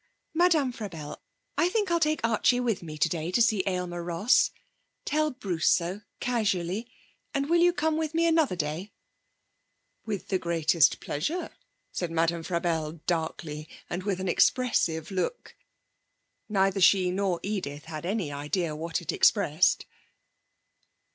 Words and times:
Madame 0.33 0.71
Frabelle, 0.73 1.21
I 1.59 1.69
think 1.69 1.91
I'll 1.91 1.99
take 1.99 2.21
Archie 2.25 2.59
with 2.59 2.81
me 2.81 2.97
today 2.97 3.29
to 3.29 3.39
see 3.39 3.61
Aylmer 3.67 4.01
Ross. 4.03 4.49
Tell 5.05 5.29
Bruce 5.29 5.69
so, 5.69 6.01
casually; 6.19 6.87
and 7.35 7.47
will 7.47 7.59
you 7.61 7.71
come 7.71 7.97
with 7.97 8.15
me 8.15 8.25
another 8.25 8.55
day?' 8.55 8.91
'With 10.03 10.29
the 10.29 10.39
greatest 10.39 11.01
pleasure,' 11.01 11.51
said 11.91 12.09
Madame 12.09 12.41
Frabelle 12.41 12.93
darkly, 13.05 13.69
and 13.91 14.01
with 14.01 14.19
an 14.19 14.27
expressive 14.27 15.11
look. 15.11 15.55
(Neither 16.49 16.81
she 16.81 17.11
nor 17.11 17.39
Edith 17.43 17.83
had 17.85 18.03
any 18.03 18.31
idea 18.31 18.75
what 18.75 19.01
it 19.03 19.11
expressed.) 19.11 19.85